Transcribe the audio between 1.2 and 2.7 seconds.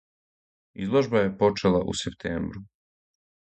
је почела у септембру.